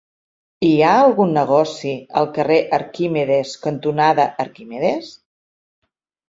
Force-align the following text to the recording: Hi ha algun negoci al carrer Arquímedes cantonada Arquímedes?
Hi 0.67 0.77
ha 0.85 0.93
algun 1.01 1.35
negoci 1.35 1.91
al 2.21 2.29
carrer 2.37 2.57
Arquímedes 2.79 3.53
cantonada 3.67 4.27
Arquímedes? 4.47 5.13